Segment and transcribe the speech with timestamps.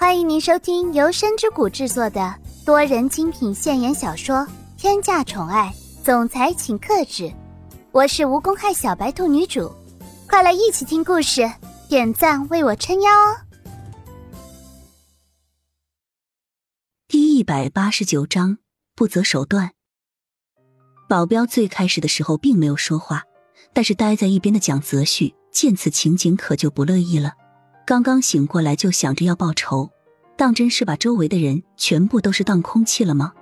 [0.00, 2.32] 欢迎您收听由深之谷制作的
[2.64, 4.36] 多人精品现言小说
[4.76, 5.74] 《天价宠爱
[6.04, 7.24] 总裁请克制》，
[7.90, 9.74] 我是无公害小白兔女主，
[10.28, 11.50] 快来一起听故事，
[11.88, 13.42] 点赞为我撑腰哦！
[17.08, 18.58] 第一百八十九章
[18.94, 19.72] 不择手段。
[21.08, 23.24] 保镖最开始的时候并没有说话，
[23.72, 27.32] 但是待在一边的蒋泽旭见此情景可就不乐意了。
[27.88, 29.90] 刚刚醒过来就想着要报仇，
[30.36, 33.32] 当真是把周围的人全部都是当空气了吗？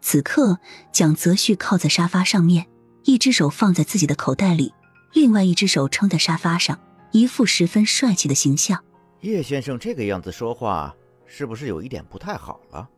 [0.00, 0.58] 此刻，
[0.90, 2.66] 蒋泽旭靠在沙发上面，
[3.04, 4.72] 一只手放在自己的口袋里，
[5.12, 8.82] 另外一只手撑在沙发上，一副十分帅气的形象。
[9.20, 10.96] 叶先生这个样子说话，
[11.26, 12.88] 是不是有一点不太好了？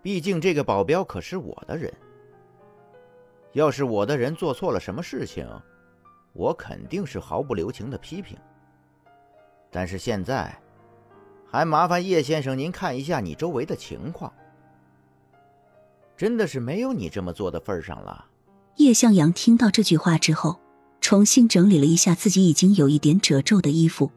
[0.00, 1.92] 毕竟这个保镖可是我的人，
[3.54, 5.44] 要是我的人做错了什么事情，
[6.32, 8.38] 我肯定是毫不留情的批评。
[9.72, 10.56] 但是现在，
[11.50, 14.30] 还麻烦叶先生您看一下你周围的情况，
[16.16, 18.26] 真的是没有你这么做的份上了。
[18.76, 20.60] 叶向阳听到这句话之后，
[21.00, 24.12] 重新整理了一下自己已经有一点褶皱的衣服，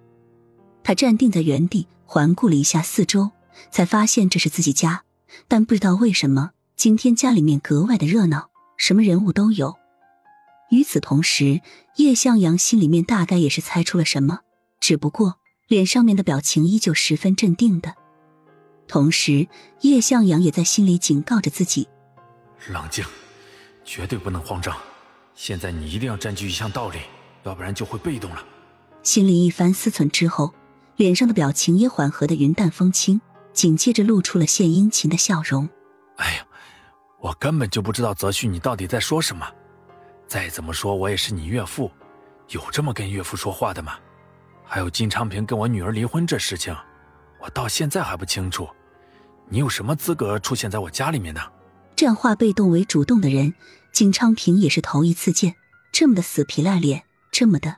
[0.83, 3.31] 他站定在原地，环顾了一下四周，
[3.71, 5.03] 才发现这是自己家。
[5.47, 9.75] 但不知道为什么，今天家里面格外的热闹，什么人物都有。
[10.69, 11.61] 与此同时，
[11.95, 14.41] 叶向阳心里面大概也是猜出了什么，
[14.79, 15.39] 只不过。
[15.67, 17.95] 脸上面的表情依旧十分镇定的，
[18.87, 19.47] 同时
[19.81, 21.87] 叶向阳也在心里警告着自己：
[22.69, 23.03] 冷静，
[23.83, 24.77] 绝对不能慌张。
[25.33, 26.99] 现在你一定要占据一项道理，
[27.43, 28.45] 要不然就会被动了。
[29.01, 30.53] 心里一番思忖之后，
[30.97, 33.19] 脸上的表情也缓和的云淡风轻，
[33.51, 35.67] 紧接着露出了献殷勤的笑容。
[36.17, 36.45] 哎呀，
[37.19, 39.51] 我根本就不知道泽旭你到底在说什么。
[40.27, 41.89] 再怎么说，我也是你岳父，
[42.49, 43.97] 有这么跟岳父说话的吗？
[44.65, 46.75] 还有金昌平跟我女儿离婚这事情，
[47.39, 48.67] 我到现在还不清楚。
[49.47, 51.41] 你有什么资格出现在我家里面呢？
[51.95, 53.53] 这样化被动为主动的人，
[53.91, 55.55] 金昌平也是头一次见。
[55.91, 57.77] 这么的死皮赖脸，这么的。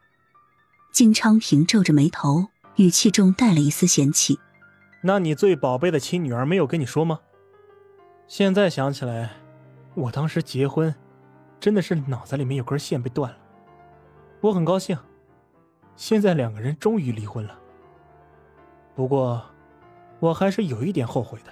[0.92, 4.40] 金昌平皱着眉头，语气中带了一丝嫌弃
[5.04, 7.19] ：“那你最宝贝的亲女儿没有跟你说吗？
[8.28, 9.31] 现在想起来，
[9.94, 10.96] 我当时结婚，
[11.59, 13.38] 真的是脑子里面有根线被断了。
[14.42, 14.98] 我很高兴。”
[15.97, 17.58] 现在两个人终于离婚了，
[18.96, 19.44] 不过
[20.19, 21.52] 我还是有一点后悔的。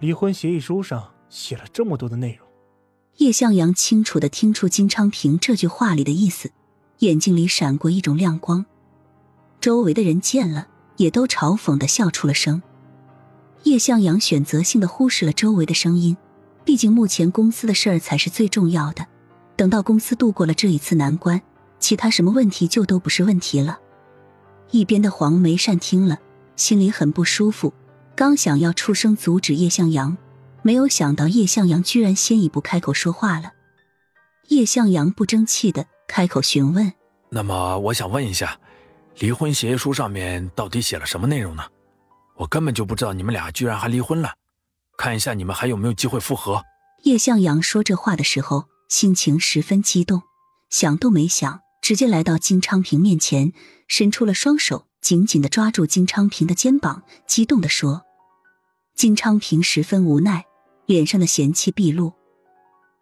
[0.00, 2.48] 离婚协议书上写了这么多的内容，
[3.18, 6.50] 叶向阳清楚的听出金昌平这句话里的意思，
[7.00, 8.64] 眼睛里闪过一种亮光。
[9.60, 10.66] 周围的人见了，
[10.96, 12.62] 也都嘲讽的笑出了声。
[13.64, 16.16] 叶向阳选择性的忽视了周围的声音，
[16.64, 19.06] 毕竟目前公司的事儿才是最重要的。
[19.56, 21.40] 等到公司度过了这一次难关。
[21.84, 23.78] 其他什么问题就都不是问题了。
[24.70, 26.18] 一边的黄梅善听了，
[26.56, 27.74] 心里很不舒服，
[28.16, 30.16] 刚想要出声阻止叶向阳，
[30.62, 33.52] 没有想到叶向阳居然先一步开口说话了。
[34.48, 36.90] 叶向阳不争气的开口询问
[37.28, 38.58] ：“那么我想问一下，
[39.18, 41.64] 离婚协议书上面到底写了什么内容呢？
[42.38, 44.32] 我根本就不知道你们俩居然还离婚了，
[44.96, 46.64] 看一下你们还有没有机会复合。”
[47.04, 50.22] 叶向阳说这话的时候，心情十分激动，
[50.70, 51.60] 想都没想。
[51.84, 53.52] 直接来到金昌平面前，
[53.88, 58.06] 伸出了双手，紧紧的抓住金昌平的肩膀，激动的说
[58.96, 60.46] ：“金昌平十分无奈，
[60.86, 62.14] 脸上的嫌弃毕露，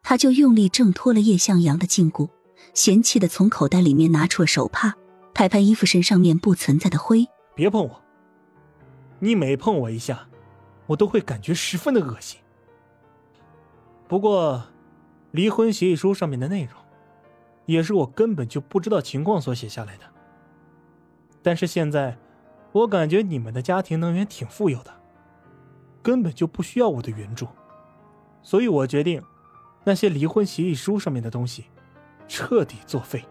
[0.02, 2.28] 他就用力挣脱了叶向阳的禁锢，
[2.74, 4.96] 嫌弃的从口袋里面拿出了手帕，
[5.32, 8.02] 拍拍衣服身上面不存在的灰，别碰我，
[9.20, 10.26] 你每碰我一下，
[10.88, 12.40] 我都会感觉十分的恶心。
[14.08, 14.64] 不过，
[15.30, 16.72] 离婚协议书上面的内容。”
[17.72, 20.04] 也是我根本就不知道情况所写下来的。
[21.42, 22.16] 但是现在，
[22.70, 24.92] 我感觉你们的家庭能源挺富有的，
[26.02, 27.48] 根本就不需要我的援助，
[28.42, 29.20] 所以我决定，
[29.84, 31.64] 那些离婚协议书上面的东西，
[32.28, 33.24] 彻底作废。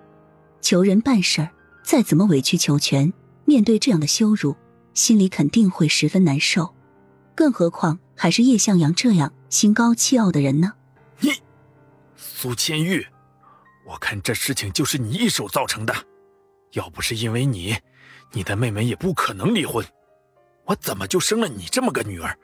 [0.60, 1.50] 求人办事儿，
[1.84, 3.14] 再怎么委曲求全，
[3.46, 4.56] 面对这样的羞辱，
[4.94, 6.76] 心里肯定会十分难受。
[7.34, 10.74] 更何况还是叶向阳这样心高气傲的人呢？
[11.22, 11.32] 你，
[12.16, 13.08] 苏千玉。
[13.92, 15.94] 我看这事情就是你一手造成的，
[16.74, 17.76] 要不是因为你，
[18.32, 19.86] 你的妹妹也不可能离婚。
[20.66, 22.38] 我怎么就生了你这么个女儿？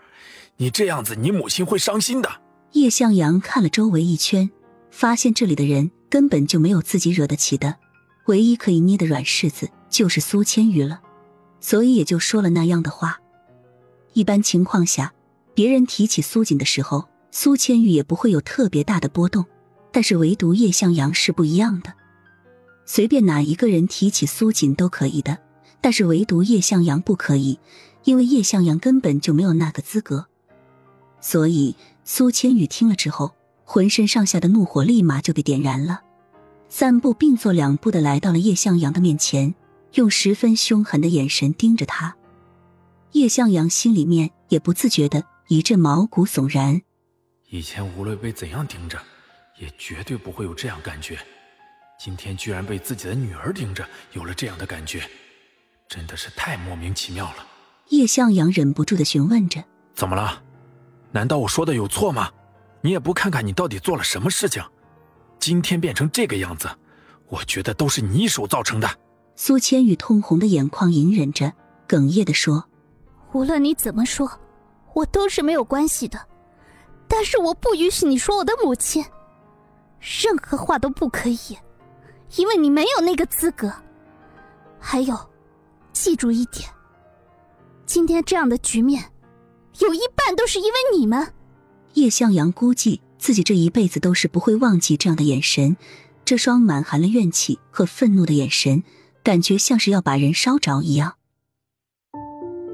[0.58, 2.42] 你这样子，你母亲会伤心的。
[2.74, 4.50] 叶向阳看了周围一圈，
[4.92, 7.78] 发现这里的人根本就没有自己惹得起的，
[8.26, 11.00] 唯一可以捏的软柿子就是苏千羽了，
[11.62, 13.22] 所以也就说了那样的话。
[14.12, 15.14] 一般情况下，
[15.54, 19.46] 别人提起苏锦的时候，苏千玉也不会有特别大的波动。
[19.98, 21.92] 但是唯独叶向阳是不一样的，
[22.86, 25.40] 随便哪一个人提起苏锦都可以的，
[25.82, 27.58] 但是唯独叶向阳不可以，
[28.04, 30.28] 因为叶向阳根本就没有那个资格。
[31.20, 33.34] 所以苏千羽听了之后，
[33.64, 36.02] 浑身上下的怒火立马就被点燃了，
[36.70, 39.56] 三步并作两步的来到了叶向阳的面前，
[39.96, 42.16] 用十分凶狠的眼神盯着他。
[43.14, 46.84] 叶向阳心里面也不自觉的一阵毛骨悚然。
[47.50, 49.02] 以前无论被怎样盯着，
[49.58, 51.20] 也绝对不会有这样感觉。
[52.00, 55.10] 今天居然被自己的女儿盯着，有了这样的感觉，
[55.88, 57.46] 真的是太莫名其妙了。
[57.90, 59.64] 叶向阳忍不住的询问着
[59.96, 60.44] ：“怎么了？
[61.12, 62.30] 难道我说的有错吗？
[62.82, 64.64] 你也不看看你到底做了什么事情，
[65.40, 66.70] 今天变成这个样子，
[67.28, 68.88] 我觉得都是你一手造成的。”
[69.36, 71.54] 苏千羽通红的眼眶隐忍着，
[71.88, 72.66] 哽咽的说
[73.34, 74.30] ：“无论你怎么说，
[74.94, 76.20] 我都是没有关系的，
[77.08, 79.04] 但是我不允许你说我的母亲，
[80.00, 81.58] 任何话都不可以。”
[82.36, 83.72] 因为你没有那个资格，
[84.80, 85.18] 还有，
[85.94, 86.68] 记住一点，
[87.86, 89.12] 今天这样的局面，
[89.80, 91.34] 有一半都是因为你们。
[91.94, 95.78] 叶向阳估计自己这一辈子都是不会忘记这样的眼神，
[96.26, 98.84] 这双满含了怨气和愤怒的眼神，
[99.24, 101.16] 感觉像是要把人烧着一样。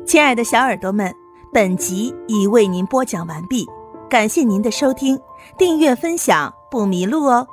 [0.08, 1.14] 亲爱的小耳朵们，
[1.54, 3.68] 本集已为您播讲完毕，
[4.10, 5.18] 感谢您的收听，
[5.60, 7.48] 订阅分享不迷路哦。